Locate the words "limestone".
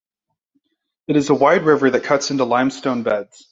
2.43-3.03